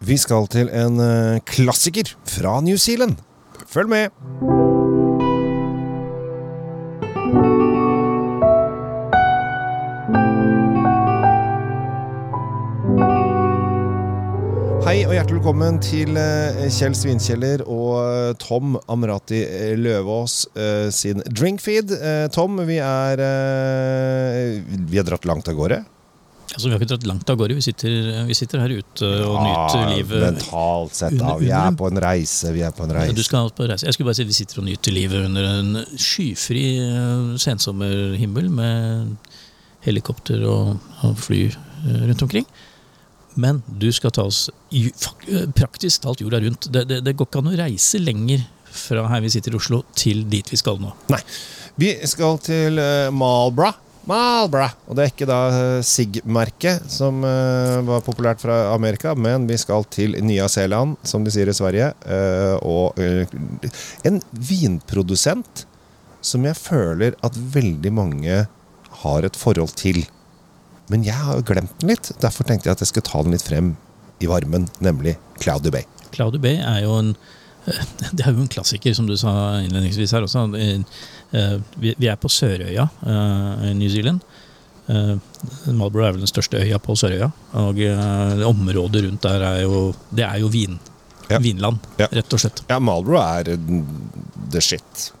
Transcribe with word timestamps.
Vi 0.00 0.14
skal 0.16 0.46
til 0.48 0.70
en 0.72 0.94
eh, 1.04 1.42
klassiker 1.44 2.08
fra 2.24 2.54
New 2.64 2.78
Zealand. 2.80 3.18
Følg 3.68 3.90
med! 3.92 4.08
Hei 14.86 15.02
og 15.04 15.12
hjertelig 15.12 15.36
velkommen 15.36 15.82
til 15.84 16.16
eh, 16.16 16.64
Kjell 16.72 16.96
Svinkjeller 16.96 17.66
og 17.68 18.00
eh, 18.00 18.32
Tom 18.40 18.80
Amrati 18.88 19.44
Løvaas 19.76 20.46
sin 20.96 21.20
drinkfeed. 21.28 21.92
Tom, 22.32 22.56
vi 22.64 22.80
er 22.80 23.26
Vi 24.64 24.96
har 24.96 25.12
dratt 25.12 25.28
langt 25.28 25.52
av 25.52 25.60
gårde. 25.60 25.84
Altså, 26.50 26.66
vi 26.66 26.72
har 26.74 26.80
ikke 26.80 26.88
dratt 26.90 27.04
langt 27.06 27.30
av 27.30 27.36
gårde. 27.38 27.54
Vi 27.54 27.62
sitter, 27.62 28.24
vi 28.26 28.34
sitter 28.34 28.58
her 28.64 28.72
ute 28.74 29.06
og 29.26 29.36
nyter 29.44 29.82
Ah, 29.84 29.90
livet. 29.94 30.22
Mentalt 30.24 30.96
sett, 30.98 31.14
da. 31.20 31.36
Vi 31.38 31.50
er 31.54 31.76
på 31.78 31.86
en 31.90 32.00
reise. 32.02 32.50
Vi 32.56 32.64
er 32.66 32.72
på 32.74 32.82
en 32.84 32.90
Ja, 32.90 33.04
Du 33.06 33.12
reise. 33.14 33.24
skal 33.28 33.50
på 33.54 33.68
reise. 33.70 33.86
Jeg 33.86 33.94
skulle 33.94 34.08
bare 34.10 34.18
si 34.18 34.22
at 34.26 34.28
Vi 34.32 34.38
sitter 34.40 34.58
og 34.58 34.66
nyter 34.66 34.92
livet 34.96 35.24
under 35.28 35.44
en 35.44 35.84
skyfri 35.96 36.64
eh, 36.82 37.36
sensommerhimmel 37.38 38.50
med 38.50 39.16
helikopter 39.86 40.42
og, 40.48 40.80
og 41.06 41.16
fly 41.22 41.44
eh, 41.52 42.02
rundt 42.08 42.22
omkring. 42.26 42.46
Men 43.36 43.62
du 43.78 43.86
skal 43.94 44.10
ta 44.10 44.24
oss 44.26 44.48
eh, 44.74 45.46
praktisk 45.54 46.02
talt 46.02 46.20
jorda 46.20 46.40
rundt. 46.42 46.66
Det, 46.72 46.82
det, 46.90 47.00
det 47.06 47.14
går 47.16 47.30
ikke 47.30 47.44
an 47.44 47.52
å 47.52 47.58
reise 47.62 48.00
lenger 48.02 48.42
fra 48.70 49.06
her 49.10 49.22
vi 49.22 49.30
sitter 49.30 49.54
i 49.54 49.58
Oslo, 49.58 49.84
til 49.98 50.24
dit 50.30 50.46
vi 50.50 50.58
skal 50.58 50.78
nå. 50.82 50.92
Nei. 51.10 51.20
Vi 51.80 51.94
skal 52.06 52.36
til 52.42 52.78
uh, 52.78 53.10
Marlborough. 54.08 54.76
Og 54.88 54.96
det 54.96 55.04
er 55.04 55.12
ikke 55.12 55.28
da 55.28 55.40
uh, 55.52 55.80
SIG-merket 55.84 56.86
som 56.90 57.20
uh, 57.24 57.80
var 57.86 58.04
populært 58.06 58.40
fra 58.42 58.72
Amerika, 58.74 59.12
men 59.14 59.48
vi 59.50 59.58
skal 59.60 59.84
til 59.92 60.16
Nya-Zeeland, 60.24 60.96
som 61.04 61.26
de 61.26 61.34
sier 61.34 61.50
i 61.50 61.56
Sverige. 61.56 61.92
uh, 62.06 62.56
og 62.64 62.96
uh, 63.00 63.68
en 64.08 64.22
vinprodusent 64.32 65.66
som 66.20 66.44
jeg 66.44 66.58
føler 66.58 67.16
at 67.24 67.36
veldig 67.54 67.92
mange 67.96 68.44
har 69.02 69.26
et 69.26 69.36
forhold 69.38 69.72
til. 69.80 70.02
Men 70.90 71.04
jeg 71.06 71.16
har 71.16 71.44
glemt 71.46 71.76
den 71.80 71.92
litt. 71.94 72.10
Derfor 72.20 72.44
tenkte 72.48 72.68
jeg 72.68 72.76
at 72.76 72.84
jeg 72.84 72.92
skulle 72.92 73.08
ta 73.08 73.22
den 73.24 73.36
litt 73.36 73.46
frem 73.46 73.74
i 74.20 74.28
varmen, 74.28 74.68
nemlig 74.84 75.16
Cloudy 75.40 75.72
Bay. 75.72 75.86
Cloudy 76.12 76.40
Bay 76.42 76.58
er 76.58 76.82
jo 76.84 76.96
en 76.98 77.14
eh, 77.14 77.39
det 78.16 78.24
er 78.24 78.32
jo 78.32 78.44
en 78.44 78.50
klassiker, 78.50 78.94
som 78.96 79.08
du 79.08 79.16
sa 79.20 79.32
innledningsvis 79.62 80.14
her 80.16 80.26
også. 80.26 80.46
Eh, 80.58 81.02
eh, 81.36 81.56
Vi 81.80 82.08
er 82.08 82.20
på 82.20 82.30
Sørøya 82.32 82.88
eh, 83.06 83.66
i 83.70 83.74
New 83.78 83.90
Zealand. 83.92 84.24
Malbro 85.70 86.02
er 86.02 86.16
vel 86.16 86.24
den 86.24 86.30
største 86.30 86.58
øya 86.58 86.80
på 86.82 86.96
Sørøya. 86.98 87.28
Og 87.60 87.78
eh, 87.84 88.42
området 88.48 89.04
rundt 89.06 89.22
der 89.22 89.44
er 89.52 89.60
jo 89.62 89.90
Det 90.10 90.24
er 90.26 90.40
jo 90.42 90.50
vin. 90.50 90.78
Ja. 91.30 91.38
Vinland, 91.38 91.78
rett 92.00 92.34
og 92.34 92.40
slett. 92.42 92.64
Ja, 92.66 92.80
Malbro 92.82 93.20
er 93.22 93.52
mm, 93.54 93.84
the 94.50 94.60
shit. 94.60 95.12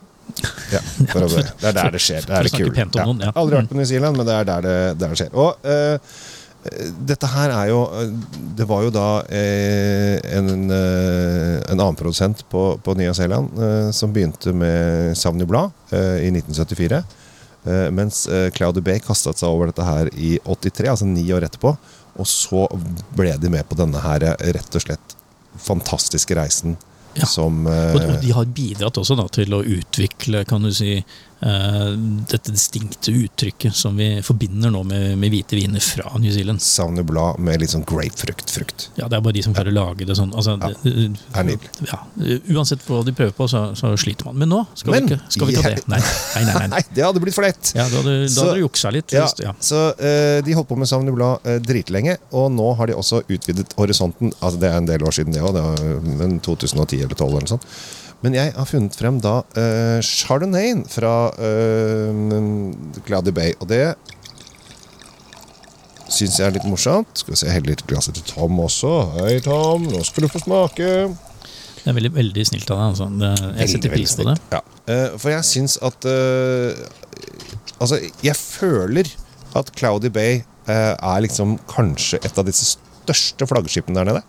Ja, 0.72 0.80
for 1.12 1.26
det 1.28 1.68
er 1.70 1.76
der 1.76 1.94
det 1.94 2.02
skjer. 2.02 2.26
Det 2.26 2.34
er 2.34 2.48
det 2.48 2.52
kule. 2.54 2.86
ja. 3.22 3.30
Aldri 3.34 3.60
vært 3.60 3.70
på 3.70 3.78
New 3.78 3.86
Zealand, 3.86 4.18
men 4.18 4.26
det 4.26 4.34
er 4.40 4.48
der 4.48 4.66
det, 4.66 4.76
der 4.98 5.14
det 5.14 5.20
skjer. 5.20 5.36
Og 5.38 5.70
eh, 5.70 6.18
dette 7.08 7.28
her 7.32 7.52
er 7.56 7.68
jo 7.70 7.78
eh, 7.96 8.10
Det 8.58 8.66
var 8.68 8.82
jo 8.84 8.90
da 8.92 9.04
eh, 9.32 10.18
en, 10.36 10.50
eh, 10.70 11.54
en 11.72 11.78
annen 11.80 11.96
produsent 11.96 12.42
på, 12.52 12.64
på 12.84 12.94
Nya 12.98 13.14
Zeeland 13.16 13.56
eh, 13.56 13.88
som 13.96 14.12
begynte 14.12 14.52
med 14.52 15.16
Savny 15.16 15.46
Blad 15.48 15.72
eh, 15.90 16.26
i 16.26 16.28
1974. 16.34 17.00
eh, 17.64 17.86
mens 17.96 18.26
eh, 18.28 18.50
Cloudy 18.52 18.84
Bay 18.84 19.00
kastet 19.00 19.40
seg 19.40 19.48
over 19.48 19.72
dette 19.72 19.86
her 19.88 20.12
i 20.16 20.34
83, 20.44 20.90
altså 20.92 21.08
ni 21.08 21.24
år 21.32 21.48
etterpå. 21.48 21.72
Og 22.20 22.26
så 22.28 22.66
ble 23.16 23.32
de 23.40 23.48
med 23.56 23.64
på 23.70 23.78
denne 23.80 24.00
her 24.04 24.28
eh, 24.34 24.52
rett 24.58 24.76
og 24.76 24.84
slett 24.84 25.16
fantastiske 25.64 26.36
reisen 26.36 26.76
Ja. 27.18 27.26
som 27.26 27.64
eh, 27.66 27.94
Og, 27.96 28.20
de 28.22 28.30
har 28.36 28.46
bidratt 28.54 28.94
også 29.00 29.16
da, 29.18 29.24
til 29.34 29.50
å 29.56 29.64
utvikle 29.66 30.44
kan 30.46 30.62
du 30.62 30.70
si, 30.76 30.92
eh, 31.00 31.02
dette 31.40 32.52
distinkte 32.52 33.12
uttrykket 33.16 33.72
som 33.76 33.96
vi 33.96 34.08
forbinder 34.22 34.70
nå 34.74 34.82
med, 34.84 35.14
med 35.18 35.32
hvite 35.32 35.56
viner 35.56 35.80
fra 35.80 36.10
New 36.20 36.32
Zealand. 36.34 36.60
Savner 36.60 37.02
Blad 37.06 37.38
med 37.40 37.62
litt 37.62 37.72
sånn 37.72 37.84
grapefrukt-frukt. 37.88 38.90
Ja, 39.00 39.08
Det 39.08 39.16
er 39.16 39.24
bare 39.24 39.36
de 39.38 39.42
som 39.46 39.54
klarer 39.56 39.72
å 39.72 39.76
lage 39.78 40.04
det 40.08 40.16
sånn. 40.18 40.34
Altså, 40.36 40.58
Ja, 40.60 40.68
det, 40.84 41.06
er 41.40 41.46
nydelig. 41.48 41.70
ja, 41.88 42.00
uansett 42.52 42.84
hva 42.84 43.00
de 43.06 43.14
prøver 43.16 43.32
på, 43.38 43.48
så, 43.48 43.62
så 43.78 43.94
sliter 44.00 44.28
man. 44.28 44.36
Men 44.42 44.52
nå 44.52 44.60
skal 44.76 44.92
Men 44.98 45.08
vi 45.08 45.14
ikke, 45.16 45.32
skal 45.36 45.48
vi 45.48 45.56
ikke 45.56 45.64
ha 45.64 45.72
det. 45.78 45.86
Nei, 45.94 46.00
nei, 46.02 46.44
nei. 46.44 46.44
nei, 46.44 46.58
nei. 46.60 46.68
Nei, 46.76 46.82
det 46.98 47.06
hadde 47.06 47.22
blitt 47.24 47.34
for 47.38 47.46
lett! 47.48 47.72
Ja, 47.76 47.86
Da 47.88 48.02
hadde 48.02 48.16
da 48.20 48.28
Så- 48.34 48.44
hadde 48.44 48.58
du 48.60 48.64
juksa 48.66 48.92
litt. 48.94 49.12
Ja, 49.16 49.24
just, 49.24 49.40
ja. 49.44 49.54
Så 49.64 49.80
uh, 49.96 50.42
de 50.44 50.58
holdt 50.58 50.68
på 50.70 50.76
med 50.80 50.88
Savner 50.92 51.16
Blad 51.16 51.40
uh, 51.48 51.56
dritlenge, 51.64 52.18
og 52.36 52.50
nå 52.52 52.68
har 52.78 52.92
de 52.92 52.98
også 53.00 53.22
utvidet 53.26 53.72
horisonten. 53.80 54.34
Altså 54.40 54.60
Det 54.60 54.68
er 54.70 54.76
en 54.82 54.86
del 54.92 55.02
år 55.08 55.16
siden, 55.16 55.32
det 55.34 55.40
òg, 55.42 55.56
men 56.20 56.36
2010 56.44 57.00
eller 57.06 57.16
2012 57.16 57.30
eller 57.30 57.48
noe 57.48 57.54
sånt. 57.56 57.66
Men 58.20 58.36
jeg 58.36 58.52
har 58.52 58.68
funnet 58.68 58.96
frem 58.98 59.20
da 59.24 59.40
uh, 59.56 59.98
Chardonnay 60.04 60.74
fra 60.92 61.14
uh, 61.32 63.02
Cloudy 63.06 63.32
Bay, 63.32 63.54
og 63.60 63.70
det 63.70 63.94
syns 66.10 66.36
jeg 66.40 66.48
er 66.48 66.56
litt 66.58 66.68
morsomt. 66.68 67.10
Skal 67.16 67.34
vi 67.34 67.40
se, 67.40 67.48
helle 67.52 67.72
litt 67.72 67.86
glasset 67.88 68.18
til 68.18 68.26
Tom 68.28 68.58
også. 68.60 68.92
Hei, 69.20 69.38
Tom, 69.44 69.86
nå 69.88 70.02
skal 70.06 70.26
du 70.26 70.32
få 70.32 70.42
smake. 70.42 70.90
Det 71.80 71.88
er 71.88 71.96
veldig, 71.96 72.12
veldig 72.12 72.44
snilt 72.44 72.70
av 72.74 72.80
deg. 72.80 72.86
Altså. 72.90 73.08
Det, 73.08 73.30
jeg 73.30 73.54
Veldig, 73.54 73.70
setter 73.74 73.94
pris 73.94 74.16
på 74.18 74.26
det. 74.28 74.36
Ja. 74.52 74.60
Uh, 74.90 75.06
for 75.16 75.32
jeg 75.32 75.46
syns 75.48 75.78
at 75.86 76.08
eh, 76.08 76.88
Altså, 77.80 77.96
jeg 78.20 78.36
føler 78.36 79.08
at 79.56 79.70
Cloudy 79.72 80.10
Bay 80.12 80.42
eh, 80.68 80.92
er 80.92 81.22
liksom 81.24 81.54
kanskje 81.70 82.18
et 82.20 82.36
av 82.36 82.44
disse 82.44 82.74
største 82.74 83.46
flaggskipene 83.48 83.96
der 83.96 84.10
nede. 84.10 84.20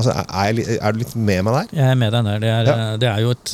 Altså, 0.00 0.14
er, 0.16 0.58
er, 0.78 0.94
du 0.94 1.00
litt 1.02 1.12
med 1.14 1.44
meg 1.46 1.56
der? 1.56 1.72
Jeg 1.76 1.92
er 1.92 1.98
med 2.00 2.14
deg 2.14 2.26
der. 2.26 2.40
Det 2.42 2.50
er, 2.50 2.68
Ja. 2.70 2.74
eh, 2.76 2.96
det 3.02 3.08
er 3.10 3.20
jo 3.20 3.34
et, 3.34 3.52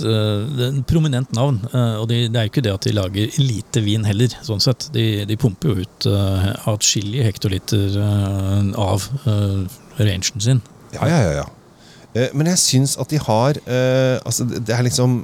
en 0.68 0.78
prominent 0.86 1.32
navn. 1.34 1.58
eh, 1.72 1.96
Og 2.00 2.06
det, 2.10 2.20
det 2.30 2.40
er 2.40 2.46
jo 2.46 2.52
ikke 2.52 2.64
det 2.66 2.74
at 2.76 2.86
de 2.86 2.94
lager 2.94 3.38
lite 3.42 3.82
vin 3.84 4.06
heller, 4.06 4.36
sånn 4.46 4.62
sett. 4.62 4.88
De, 4.94 5.24
de 5.26 5.36
pumper 5.40 5.72
jo 5.74 5.86
ut 5.86 6.08
uh, 6.10 6.48
atskillige 6.70 7.26
hektoliter 7.26 7.98
uh, 7.98 8.62
av 8.78 9.08
uh, 9.26 9.66
rangen 9.98 10.40
sin. 10.40 10.62
Ja, 10.94 11.08
ja, 11.10 11.20
ja. 11.26 11.32
ja. 11.42 12.28
Men 12.32 12.48
jeg 12.54 12.62
syns 12.62 12.96
at 12.96 13.10
de 13.12 13.18
har 13.20 13.58
Altså, 13.66 14.46
det 14.48 14.72
har 14.72 14.80
er 14.80 14.86
liksom 14.88 15.18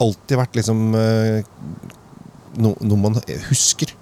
alltid 0.00 0.38
vært 0.40 0.56
liksom 0.56 0.78
no, 2.56 2.72
noe 2.80 3.00
man 3.02 3.18
husker. 3.50 3.92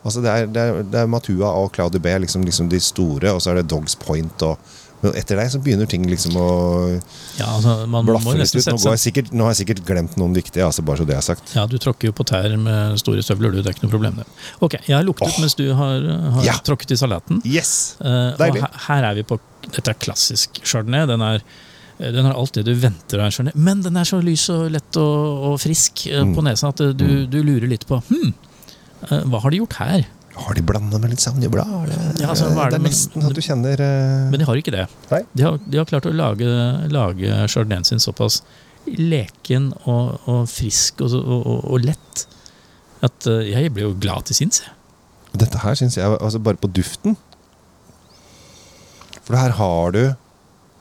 Altså, 0.00 0.22
det 0.24 0.30
er, 0.32 0.46
det 0.48 0.62
er, 0.62 0.82
det 0.88 1.00
er 1.02 1.10
Matua 1.10 1.50
og 1.60 1.74
Claudie 1.76 2.00
B 2.00 2.12
liksom, 2.22 2.44
liksom 2.48 2.70
de 2.72 2.80
store, 2.80 3.34
og 3.34 3.42
så 3.42 3.52
er 3.52 3.60
det 3.60 3.68
Dogs 3.72 3.96
Point 4.00 4.46
og 4.46 4.56
men 5.02 5.14
etter 5.16 5.38
deg 5.40 5.48
så 5.52 5.60
begynner 5.64 5.88
ting 5.88 6.04
liksom 6.08 6.34
å 6.36 6.46
Ja, 7.38 7.46
altså, 7.56 7.74
blaffe 7.88 8.34
litt 8.36 8.52
ut. 8.54 8.66
Nå, 8.68 8.76
går 8.82 8.96
jeg 8.98 9.02
sikkert, 9.06 9.30
har 9.32 9.54
jeg 9.54 9.60
sikkert 9.62 9.80
glemt 9.88 10.16
noen 10.20 10.34
viktige, 10.36 10.64
altså 10.66 10.84
bare 10.84 11.00
så 11.00 11.06
det 11.08 11.16
er 11.16 11.24
sagt. 11.24 11.54
Ja, 11.56 11.64
du 11.70 11.78
tråkker 11.80 12.10
jo 12.10 12.16
på 12.18 12.26
tær 12.28 12.52
med 12.60 12.98
store 13.00 13.22
støvler, 13.24 13.54
du. 13.54 13.62
Det 13.62 13.70
er 13.72 13.78
ikke 13.78 13.86
noe 13.88 13.94
problem, 13.94 14.20
det. 14.20 14.26
Ok, 14.60 14.76
jeg 14.86 14.96
har 14.98 15.06
luktet 15.08 15.30
oh. 15.30 15.40
mens 15.40 15.56
du 15.56 15.64
har, 15.78 16.04
har 16.36 16.44
Ja. 16.50 16.58
tråkket 16.66 16.92
i 16.92 17.00
salaten. 17.00 17.40
Yes! 17.48 17.96
uh, 18.04 18.36
Deilig. 18.40 18.60
her, 18.66 18.78
her 18.88 19.08
er 19.10 19.18
vi 19.22 19.26
på 19.32 19.40
Dette 19.70 19.90
er 19.92 19.98
klassisk 20.00 20.60
chardonnay. 20.64 21.06
Den 21.10 21.20
er 21.24 21.42
den 22.00 22.24
har 22.24 22.32
alt 22.32 22.54
det 22.56 22.62
du 22.64 22.70
venter 22.80 23.20
av 23.20 23.26
en 23.28 23.32
chardonnay, 23.34 23.56
men 23.60 23.82
den 23.84 23.96
er 24.00 24.06
så 24.08 24.16
lys 24.24 24.46
og 24.54 24.70
lett 24.72 24.96
og, 24.96 25.42
og 25.50 25.58
frisk 25.60 26.06
eh, 26.08 26.22
Mm. 26.24 26.30
på 26.36 26.44
nesa 26.46 26.70
at 26.72 26.80
eh, 26.80 26.94
du, 26.96 27.26
du 27.28 27.42
lurer 27.44 27.68
litt 27.68 27.84
på 27.86 27.98
hm, 28.08 28.30
hva 29.28 29.40
har 29.44 29.52
de 29.52 29.58
gjort 29.60 29.76
her? 29.80 30.06
Har 30.40 30.56
de 30.56 30.62
blanda 30.64 30.98
med 30.98 31.12
litt 31.12 31.22
Sauvignon 31.22 31.52
Blad? 31.52 31.68
Det, 31.90 31.98
Ja, 32.22 32.30
altså, 32.32 32.48
det 32.48 32.66
det 32.72 32.78
er 32.80 32.84
nesten 32.86 33.26
at 33.28 33.36
du 33.36 33.42
kjenner 33.44 33.82
eh, 33.84 34.26
Men 34.32 34.40
de 34.40 34.48
har 34.48 34.60
ikke 34.60 34.74
det. 34.74 34.86
De 35.36 35.44
har, 35.46 35.58
de 35.66 35.80
har 35.80 35.88
klart 35.88 36.08
å 36.08 36.14
lage, 36.14 36.50
lage 36.92 37.40
chardonnayen 37.46 37.86
sin 37.88 38.02
såpass 38.02 38.40
leken 38.86 39.70
og, 39.84 40.20
og 40.30 40.46
frisk 40.50 41.02
og, 41.04 41.14
og, 41.20 41.40
og, 41.44 41.64
og 41.74 41.84
lett 41.84 42.24
at 43.04 43.28
eh, 43.28 43.50
jeg 43.52 43.74
ble 43.74 43.88
jo 43.88 43.96
glad 44.00 44.28
til 44.28 44.40
sinns. 44.40 44.62
jeg. 44.64 44.76
Dette 45.44 45.60
her 45.62 45.76
syns 45.78 45.94
jeg 45.94 46.10
altså 46.10 46.40
Bare 46.42 46.58
på 46.58 46.66
duften 46.74 47.14
For 49.22 49.36
her 49.38 49.54
har 49.60 49.92
du 49.94 50.02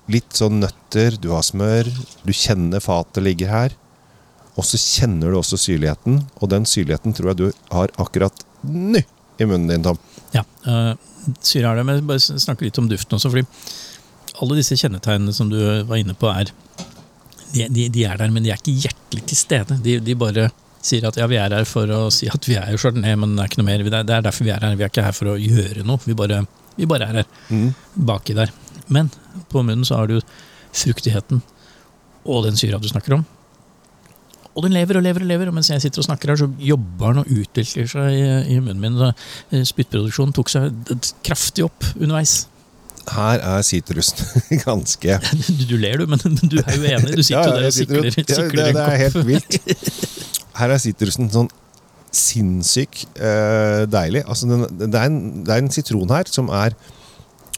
litt 0.10 0.34
sånn 0.34 0.58
nøtter, 0.64 1.20
du 1.22 1.30
har 1.36 1.44
smør, 1.46 1.86
du 2.26 2.32
kjenner 2.34 2.82
fatet 2.82 3.22
ligger 3.22 3.52
her. 3.52 3.76
Og 4.58 4.66
så 4.66 4.80
kjenner 4.82 5.30
du 5.30 5.38
også 5.38 5.60
syrligheten, 5.62 6.24
og 6.42 6.50
den 6.50 6.66
syrligheten 6.66 7.14
tror 7.14 7.30
jeg 7.30 7.38
du 7.44 7.60
har 7.76 7.94
akkurat 8.02 8.42
nå 8.66 9.04
i 9.40 9.48
munnen 9.50 9.70
din, 9.72 9.86
Tom. 9.86 10.00
Ja, 10.36 10.44
uh, 10.68 10.94
syre 11.46 11.72
er 11.72 11.80
det, 11.80 11.86
men 11.88 12.08
bare 12.10 12.22
snakke 12.22 12.68
litt 12.68 12.80
om 12.82 12.90
duften 12.92 13.18
også, 13.18 13.32
fordi 13.34 13.46
alle 14.40 14.60
disse 14.60 14.78
kjennetegnene 14.80 15.36
som 15.36 15.50
du 15.52 15.60
var 15.60 16.00
inne 16.00 16.16
på, 16.18 16.30
er 16.32 16.52
de, 17.54 17.66
de, 17.68 17.88
de 17.92 18.06
er 18.06 18.20
der, 18.20 18.32
men 18.32 18.46
de 18.46 18.54
er 18.54 18.60
ikke 18.62 18.78
hjertelig 18.86 19.26
til 19.30 19.40
stede. 19.40 19.80
De, 19.84 19.98
de 20.04 20.16
bare 20.20 20.50
sier 20.86 21.04
at 21.10 21.18
ja, 21.20 21.28
vi 21.28 21.40
er 21.40 21.54
her 21.54 21.68
for 21.68 21.90
å 21.92 22.06
si 22.14 22.30
at 22.32 22.46
vi 22.48 22.56
er 22.60 22.72
jo 22.72 22.80
chardonnay, 22.80 23.18
men 23.20 23.36
det 23.36 23.44
er 23.44 23.52
ikke 23.52 23.62
noe 23.62 23.70
mer. 23.72 23.84
Det 23.84 23.92
er, 23.92 24.06
det 24.08 24.16
er 24.16 24.28
derfor 24.30 24.48
vi 24.48 24.54
er 24.54 24.64
her. 24.64 24.78
Vi 24.80 24.86
er 24.86 24.94
ikke 24.94 25.06
her 25.08 25.18
for 25.18 25.34
å 25.34 25.38
gjøre 25.40 25.86
noe. 25.88 26.02
Vi 26.06 26.16
bare, 26.18 26.44
vi 26.78 26.88
bare 26.90 27.10
er 27.10 27.20
her. 27.22 27.32
Mm. 27.50 27.72
Baki 28.10 28.38
der. 28.38 28.54
Men 28.88 29.12
på 29.52 29.64
munnen 29.64 29.88
så 29.88 30.00
har 30.00 30.12
du 30.12 30.20
fruktigheten 30.70 31.42
og 32.30 32.46
den 32.46 32.58
syra 32.60 32.80
du 32.80 32.88
snakker 32.90 33.18
om. 33.18 33.26
Og 34.58 34.66
den 34.66 34.74
lever 34.76 35.00
og 35.00 35.06
lever 35.06 35.24
og 35.24 35.30
lever, 35.30 35.50
og 35.52 35.56
mens 35.56 35.70
jeg 35.72 35.84
sitter 35.84 36.02
og 36.02 36.08
snakker 36.10 36.34
her, 36.34 36.40
så 36.42 36.48
jobber 36.64 37.14
den 37.14 37.22
og 37.24 37.34
utvikler 37.42 37.90
seg 37.90 38.16
i, 38.16 38.24
i 38.56 38.60
munnen 38.60 38.82
min. 38.82 38.98
Så, 39.00 39.12
eh, 39.54 39.66
Spyttproduksjonen 39.70 40.34
tok 40.36 40.52
seg 40.52 40.96
kraftig 41.26 41.68
opp 41.68 41.86
underveis. 41.96 42.42
Her 43.10 43.42
er 43.56 43.64
sitrusen 43.66 44.60
ganske 44.68 45.16
Du, 45.48 45.64
du 45.72 45.78
ler, 45.82 46.02
du, 46.02 46.10
men 46.10 46.20
du 46.20 46.60
er 46.62 46.76
jo 46.76 46.84
enig. 46.90 47.16
Du 47.18 47.24
sitter 47.24 47.48
jo 47.48 47.56
der 47.56 47.70
og 47.70 47.74
sikler, 47.74 48.10
ja, 48.10 48.12
det, 48.12 48.68
det 48.76 48.84
er 48.84 49.02
helt 49.06 49.24
vilt. 49.30 49.58
Her 50.60 50.76
er 50.76 50.82
sitrusen 50.84 51.32
sånn 51.34 51.50
sinnssyk 52.16 53.04
uh, 53.22 53.86
deilig. 53.90 54.24
Altså, 54.26 54.50
den, 54.50 54.66
det, 54.82 54.98
er 54.98 55.10
en, 55.12 55.20
det 55.46 55.54
er 55.54 55.62
en 55.62 55.70
sitron 55.72 56.10
her 56.10 56.30
som 56.32 56.50
er 56.50 56.74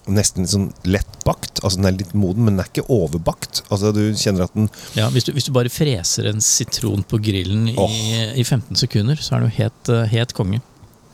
nesten 0.10 0.46
litt 0.46 0.54
sånn 0.54 0.70
lettbakt. 0.88 1.62
Altså, 1.62 1.78
den 1.80 1.90
er 1.92 1.98
litt 2.00 2.14
moden, 2.18 2.46
men 2.46 2.56
den 2.56 2.64
er 2.64 2.72
ikke 2.72 2.88
overbakt. 2.92 3.62
Altså, 3.70 3.92
du 3.96 4.02
kjenner 4.18 4.48
at 4.48 4.56
den 4.58 4.70
Ja, 4.98 5.10
hvis, 5.14 5.28
du, 5.28 5.34
hvis 5.36 5.48
du 5.48 5.54
bare 5.56 5.72
freser 5.74 6.30
en 6.32 6.42
sitron 6.44 7.06
på 7.08 7.22
grillen 7.22 7.70
i, 7.72 7.78
Åh. 7.78 8.00
i 8.42 8.46
15 8.46 8.80
sekunder, 8.82 9.20
så 9.22 9.38
er 9.38 9.46
du 9.46 9.60
helt, 9.60 9.94
eh, 9.94 10.08
helt 10.16 10.34
konge. 10.38 10.62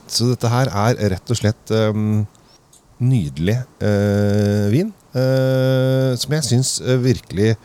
Så 0.07 0.29
dette 0.31 0.51
her 0.51 0.71
er 0.71 1.01
rett 1.17 1.33
og 1.33 1.39
slett 1.39 1.73
um, 1.75 2.21
nydelig 3.03 3.57
uh, 3.83 4.67
vin. 4.71 4.93
Uh, 5.11 6.13
som 6.19 6.35
jeg 6.37 6.45
syns 6.45 6.77
virkelig 7.01 7.55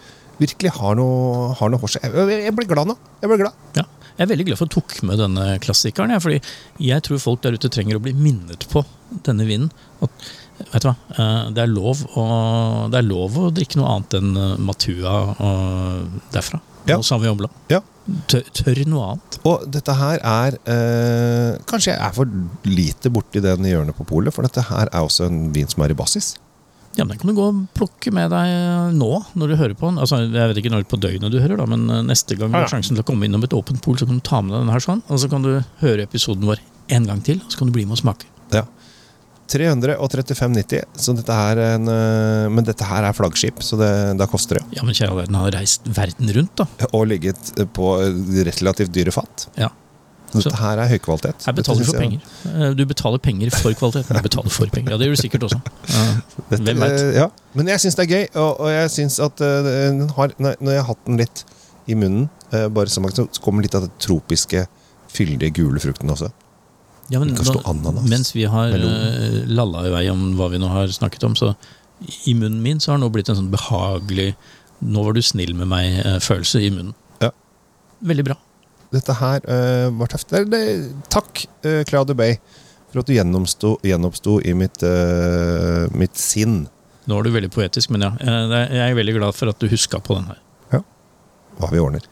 Virkelig 0.41 0.73
har 0.75 0.97
noe, 0.99 1.53
har 1.55 1.71
noe 1.71 1.79
for 1.79 1.93
seg. 1.93 2.03
Jeg, 2.03 2.39
jeg 2.49 2.55
blir 2.57 2.67
glad 2.67 2.89
nå. 2.89 2.97
Jeg 3.21 3.31
blir 3.31 3.45
glad. 3.45 3.59
Ja. 3.77 3.85
Jeg 4.17 4.27
er 4.27 4.31
veldig 4.33 4.47
glad 4.49 4.59
for 4.61 4.69
at 4.69 4.73
du 4.73 4.77
tok 4.77 4.95
med 5.09 5.21
denne 5.23 5.45
klassikeren. 5.63 6.13
Ja, 6.13 6.21
fordi 6.21 6.41
jeg 6.85 7.05
tror 7.07 7.21
folk 7.23 7.45
der 7.45 7.57
ute 7.57 7.71
trenger 7.73 7.97
å 7.97 8.03
bli 8.03 8.13
minnet 8.17 8.67
på 8.73 8.83
denne 9.27 9.47
vinen. 9.49 9.71
At, 10.05 10.27
vet 10.73 10.85
du 10.85 10.89
hva, 10.91 10.97
eh, 11.17 11.39
det 11.57 11.65
er, 11.65 11.73
lov 11.73 12.03
å, 12.19 12.27
det 12.93 13.01
er 13.01 13.09
lov 13.09 13.39
å 13.41 13.49
drikke 13.55 13.81
noe 13.81 13.95
annet 13.97 14.19
enn 14.19 14.37
eh, 14.37 14.53
Matua 14.63 15.17
og 15.37 16.21
derfra. 16.35 16.61
Ja. 16.89 16.99
Og 16.99 17.07
Sauvignon 17.07 17.39
Blanc. 17.39 17.59
Ja. 17.71 17.83
Tør, 18.31 18.43
tør 18.51 18.81
noe 18.91 19.13
annet. 19.13 19.37
Og 19.47 19.67
dette 19.71 19.95
her 19.95 20.19
er 20.27 20.57
eh, 20.67 21.59
Kanskje 21.71 21.93
jeg 21.93 22.01
er 22.03 22.17
for 22.17 22.33
lite 22.67 23.13
borti 23.15 23.43
den 23.45 23.69
hjørnet 23.69 23.95
på 23.99 24.07
polet, 24.09 24.35
for 24.35 24.47
dette 24.47 24.65
her 24.67 24.91
er 24.91 25.05
også 25.05 25.29
en 25.29 25.45
vin 25.55 25.71
som 25.71 25.85
er 25.87 25.95
i 25.95 25.99
basis. 25.99 26.35
Ja, 26.97 27.07
men 27.07 27.15
Den 27.15 27.23
kan 27.23 27.31
du 27.31 27.39
gå 27.39 27.45
og 27.49 27.61
plukke 27.77 28.13
med 28.13 28.29
deg 28.35 28.97
nå, 28.99 29.11
når 29.39 29.53
du 29.53 29.57
hører 29.57 29.77
på 29.79 29.89
den. 29.89 30.01
Altså, 30.03 30.19
Jeg 30.27 30.51
vet 30.51 30.59
ikke 30.61 30.73
når 30.75 30.85
på 30.91 31.01
døgnet 31.01 31.33
du 31.33 31.39
hører, 31.41 31.57
da, 31.63 31.67
men 31.71 31.87
eh, 31.89 32.03
neste 32.11 32.37
gang 32.37 32.53
du 32.53 32.59
har 32.59 32.69
sjansen 32.69 32.99
til 32.99 33.05
å 33.05 33.09
komme 33.09 33.29
innom 33.29 33.45
et 33.47 33.57
åpent 33.57 33.81
pol, 33.85 33.97
så 33.97 34.09
kan 34.09 34.19
du 34.19 34.27
ta 34.27 34.43
med 34.45 34.53
deg 34.57 34.67
den 34.67 34.75
her 34.75 34.85
sånn, 34.85 35.01
og 35.09 35.23
så 35.23 35.31
kan 35.33 35.47
du 35.47 35.55
høre 35.81 36.05
episoden 36.05 36.45
vår 36.51 36.61
en 36.93 37.09
gang 37.09 37.23
til, 37.25 37.41
og 37.41 37.55
så 37.55 37.63
kan 37.63 37.71
du 37.71 37.77
bli 37.79 37.87
med 37.87 37.97
og 37.97 38.03
smake. 38.03 38.29
Ja. 38.53 38.67
335,90. 39.53 40.85
Så 40.97 41.15
dette 41.19 41.37
her 41.37 41.59
er 41.61 41.75
en, 41.77 41.89
eh, 41.93 42.49
men 42.53 42.65
dette 42.65 42.85
her 42.89 43.05
er 43.09 43.13
flaggskip, 43.17 43.61
så 43.65 43.77
det, 43.81 43.91
da 44.19 44.27
koster 44.31 44.59
det. 44.61 44.65
Ja, 44.79 44.83
men 44.87 44.95
kjære 44.97 45.15
verden, 45.21 45.35
han 45.39 45.45
har 45.51 45.57
reist 45.61 45.87
verden 45.87 46.33
rundt, 46.37 46.57
da. 46.57 46.67
Og 46.93 47.07
ligget 47.11 47.53
på 47.77 47.95
relativt 48.49 48.93
dyre 48.95 49.13
fat. 49.15 49.49
Ja. 49.59 49.69
Så 50.33 50.41
Så- 50.41 50.49
dette 50.49 50.61
her 50.63 50.79
er 50.81 50.89
høykvalitet. 50.89 51.45
Her 51.45 51.53
betaler 51.53 51.79
du 51.79 51.85
for 51.85 51.99
penger. 52.01 52.21
Eh, 52.47 52.75
Du 52.75 52.87
betaler 52.87 53.19
penger 53.19 53.51
for 53.51 53.75
kvalitet. 53.75 54.09
Du 54.09 54.23
betaler 54.23 54.49
for 54.51 54.67
penger, 54.67 54.93
ja 54.93 54.97
Det 54.97 55.07
gjør 55.09 55.17
du 55.17 55.23
sikkert 55.23 55.43
også. 55.43 55.61
Ja. 55.93 56.05
Dette, 56.51 56.63
Hvem 56.65 56.83
eh, 56.83 57.15
Ja. 57.19 57.27
Men 57.55 57.67
jeg 57.69 57.79
syns 57.81 57.97
det 57.97 58.07
er 58.11 58.15
gøy, 58.17 58.29
og, 58.41 58.61
og 58.61 58.69
jeg 58.71 58.89
syns 58.91 59.19
at 59.21 59.41
eh, 59.45 59.63
den 59.63 60.09
har 60.09 60.33
Når 60.39 60.57
når 60.61 60.71
jeg 60.73 60.81
har 60.81 60.87
hatt 60.95 61.05
den 61.07 61.17
litt 61.19 61.45
i 61.87 61.95
munnen, 61.95 62.31
Bare 62.53 62.87
smakt, 62.87 63.17
så 63.17 63.27
kommer 63.43 63.63
litt 63.63 63.75
av 63.75 63.83
det 63.83 63.91
tropiske, 63.99 64.67
fyldige, 65.09 65.53
gule 65.53 65.81
frukten 65.81 66.09
også. 66.13 66.31
Ja, 67.11 67.19
men 67.19 67.35
kan 67.37 67.45
stå 67.45 67.61
ananas, 67.69 68.09
Mens 68.09 68.31
vi 68.37 68.45
har 68.49 68.71
melon. 68.71 68.91
uh, 68.91 69.39
lalla 69.51 69.87
i 69.89 69.91
vei 69.93 70.05
om 70.13 70.33
hva 70.39 70.49
vi 70.53 70.61
nå 70.63 70.69
har 70.71 70.89
snakket 70.93 71.25
om, 71.29 71.35
så 71.37 71.55
i 72.27 72.35
munnen 72.35 72.63
min 72.63 72.81
så 72.81 72.93
har 72.93 72.99
det 72.99 73.05
nå 73.05 73.11
blitt 73.15 73.29
en 73.31 73.39
sånn 73.39 73.51
behagelig 73.53 74.35
'nå 74.83 75.05
var 75.05 75.15
du 75.15 75.23
snill 75.23 75.55
med 75.55 75.69
meg'-følelse 75.71 76.59
i 76.63 76.71
munnen. 76.75 76.95
Ja. 77.23 77.31
Veldig 78.03 78.25
bra. 78.27 78.37
Dette 78.93 79.15
her 79.15 79.41
uh, 79.47 79.89
var 79.99 80.11
tøft. 80.11 80.29
Det, 80.35 80.45
det, 80.51 80.63
takk, 81.09 81.45
uh, 81.65 81.83
Claude 81.89 82.17
Bay, 82.19 82.37
for 82.91 83.01
at 83.01 83.07
du 83.07 83.15
gjenoppsto 83.15 84.41
i 84.45 84.55
mitt, 84.59 84.83
uh, 84.83 85.87
mitt 85.95 86.19
sinn. 86.19 86.67
Nå 87.07 87.19
er 87.19 87.27
du 87.27 87.33
veldig 87.35 87.51
poetisk, 87.51 87.91
men 87.91 88.05
ja. 88.05 88.13
eh, 88.21 88.53
Jeg 88.77 88.93
er 88.93 88.95
veldig 88.95 89.15
glad 89.17 89.35
for 89.35 89.51
at 89.51 89.59
du 89.59 89.67
huska 89.71 89.99
på 89.99 90.15
den 90.19 90.29
her. 90.31 90.39
Ja. 90.71 90.83
Hva 91.59 91.71
vi 91.73 91.81
ordner. 91.83 92.05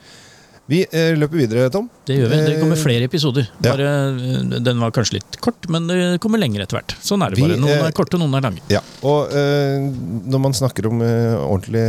Vi 0.71 0.85
eh, 0.87 1.17
løper 1.19 1.41
videre, 1.41 1.67
Tom. 1.75 1.89
Det 2.07 2.15
gjør 2.15 2.31
vi. 2.31 2.37
Det 2.47 2.59
kommer 2.61 2.79
Eh, 2.79 2.83
flere 2.85 3.07
episoder. 3.09 3.49
Bare, 3.59 3.87
eh, 4.15 4.59
Den 4.63 4.79
var 4.79 4.93
kanskje 4.95 5.17
litt 5.19 5.39
kort, 5.43 5.67
men 5.69 5.89
det 5.91 6.21
kommer 6.23 6.39
lenger 6.39 6.63
etter 6.63 6.79
hvert. 6.79 6.95
Sånn 7.03 7.25
er 7.27 7.35
det 7.35 7.41
Vi, 7.41 7.49
bare. 7.49 7.59
Noen 7.59 7.87
er 7.89 7.97
korte, 7.97 8.21
noen 8.21 8.37
er 8.39 8.45
lange. 8.47 8.63
Ja, 8.71 8.83
og 9.03 9.35
når 9.35 10.41
man 10.47 10.55
snakker 10.55 10.87
om 10.91 11.03
ordentlig 11.03 11.87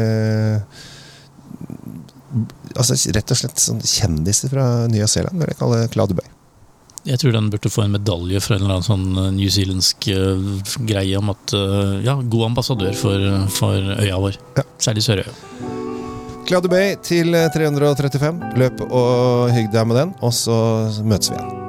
Altså 2.71 2.95
rett 3.11 3.31
og 3.33 3.37
slett 3.37 3.59
sånn 3.59 3.81
kjendiser 3.83 4.47
fra 4.53 4.87
Nya-Zeeland, 4.87 5.35
vil 5.35 5.49
jeg 5.51 5.57
kalle 5.59 5.81
Claude 5.91 6.15
Bay. 6.15 6.29
Jeg 7.03 7.19
tror 7.19 7.33
den 7.35 7.49
burde 7.51 7.71
få 7.73 7.83
en 7.83 7.91
medalje 7.97 8.39
fra 8.39 8.55
en 8.55 8.63
eller 8.63 8.77
annen 8.79 8.87
sånn 8.87 9.35
newzealandsk 9.35 10.07
greie 10.87 11.19
om 11.19 11.33
at 11.33 11.53
ja, 12.05 12.15
god 12.21 12.47
ambassadør 12.53 12.95
for, 12.95 13.27
for 13.51 13.91
øya 13.99 14.21
vår. 14.23 14.39
Ja. 14.55 14.65
Særlig 14.79 15.03
Sørøya. 15.09 15.70
Claude 16.47 16.69
Bay 16.71 16.95
til 17.05 17.35
eh, 17.37 17.49
335. 17.53 18.53
Løp 18.59 18.85
og 18.89 19.51
hygg 19.55 19.71
deg 19.73 19.89
med 19.89 20.01
den, 20.01 20.13
og 20.21 20.35
så 20.35 20.61
møtes 21.05 21.31
vi 21.33 21.39
igjen. 21.39 21.60